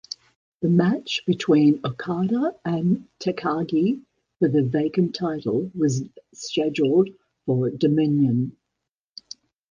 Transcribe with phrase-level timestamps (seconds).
[0.63, 4.01] The match between Okada and Takagi
[4.39, 6.01] for the vacant title was
[6.33, 7.09] scheduled
[7.45, 8.57] for Dominion.